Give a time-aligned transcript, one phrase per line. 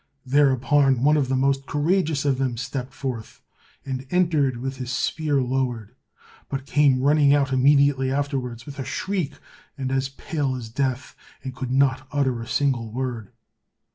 [0.25, 3.39] Thereupon one of the most courageous of them stepped forth
[3.85, 5.93] and entered with his spear lowered,
[6.49, 9.33] but came running out immediately afterwards with a shriek
[9.77, 13.31] and as pale as death, and could not utter a single word.